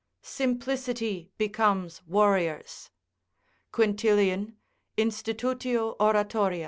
["Simplicity 0.23 1.29
becomes 1.37 2.01
warriors." 2.07 2.89
Quintilian, 3.71 4.57
Instit. 4.97 5.41
Orat., 5.99 6.31
xi. 6.31 6.59